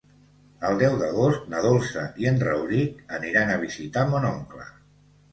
[0.67, 4.65] El deu d'agost na Dolça i en Rauric aniran a visitar mon oncle.